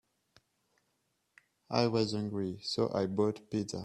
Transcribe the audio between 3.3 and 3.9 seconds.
a pizza.